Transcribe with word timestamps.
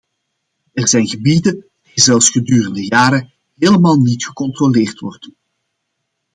Er 0.73 0.87
zijn 0.87 1.07
gebieden 1.07 1.53
die 1.81 2.03
zelfs 2.03 2.29
gedurende 2.29 2.85
jaren 2.85 3.31
helemaal 3.57 3.97
niet 3.99 4.25
gecontroleerd 4.25 4.99
worden. 4.99 5.35